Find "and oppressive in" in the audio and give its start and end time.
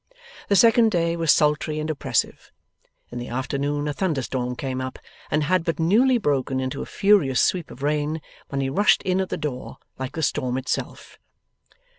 1.79-3.19